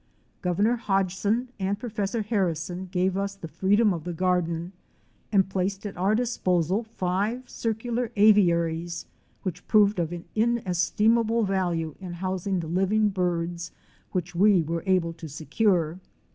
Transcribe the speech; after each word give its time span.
Governor 0.41 0.77
Hodgson 0.77 1.49
and 1.59 1.77
Prof. 1.79 1.95
Harrison 2.25 2.87
gave 2.87 3.15
us 3.15 3.35
the 3.35 3.47
free 3.47 3.75
dom 3.75 3.93
of 3.93 4.03
the 4.03 4.13
garden 4.13 4.71
and 5.31 5.47
placed 5.47 5.85
at 5.85 5.95
our 5.95 6.15
disposal 6.15 6.81
five 6.83 7.47
circular 7.47 8.11
aviaries 8.17 9.05
which 9.43 9.67
proved 9.67 9.99
of 9.99 10.11
inestimable 10.33 11.43
value 11.43 11.93
in 11.99 12.13
housing 12.13 12.61
the 12.61 12.67
living 12.67 13.09
birds 13.09 13.71
which 14.11 14.33
we 14.33 14.63
were 14.63 14.81
able 14.87 15.13
to 15.13 15.29
secure. 15.29 15.99